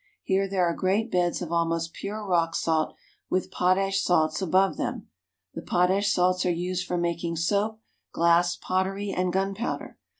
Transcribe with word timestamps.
Here 0.23 0.47
there 0.47 0.65
are 0.65 0.73
great 0.73 1.11
beds 1.11 1.43
of 1.43 1.51
almost 1.51 1.93
pure 1.93 2.25
rock 2.25 2.55
salt 2.55 2.95
with 3.29 3.51
potash 3.51 4.01
salts 4.01 4.41
above 4.41 4.75
them. 4.75 5.09
The 5.53 5.61
potash 5.61 6.11
salts 6.11 6.43
are 6.43 6.49
used 6.51 6.87
for 6.87 6.97
making 6.97 7.35
soap, 7.35 7.79
glass, 8.11 8.55
pottery, 8.55 9.11
and 9.11 9.31
gunpowder. 9.31 9.99